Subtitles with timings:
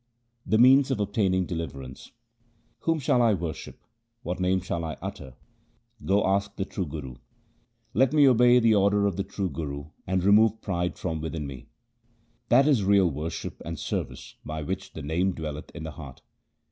[0.47, 2.11] The means of obtaining deliverance:—
[2.85, 3.83] Whom shall I worship?
[4.23, 5.35] What name shall I utter?
[6.03, 7.17] Go ask the true Guru.
[7.93, 11.67] Let me obey the order of the true Guru and remove pride from within me.
[12.49, 16.23] That is real worship and service by which the Name dwelleth in the heart.